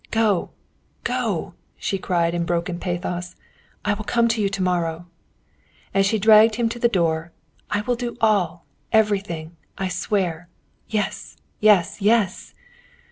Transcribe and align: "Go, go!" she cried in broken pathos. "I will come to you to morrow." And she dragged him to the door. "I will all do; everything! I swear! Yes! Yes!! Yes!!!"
"Go, 0.09 0.49
go!" 1.03 1.53
she 1.77 1.99
cried 1.99 2.33
in 2.33 2.43
broken 2.43 2.79
pathos. 2.79 3.35
"I 3.85 3.93
will 3.93 4.03
come 4.03 4.27
to 4.29 4.41
you 4.41 4.49
to 4.49 4.63
morrow." 4.63 5.05
And 5.93 6.03
she 6.03 6.17
dragged 6.17 6.55
him 6.55 6.69
to 6.69 6.79
the 6.79 6.87
door. 6.89 7.31
"I 7.69 7.81
will 7.81 7.97
all 8.19 8.63
do; 8.65 8.75
everything! 8.91 9.57
I 9.77 9.89
swear! 9.89 10.49
Yes! 10.89 11.37
Yes!! 11.59 12.01
Yes!!!" 12.01 12.55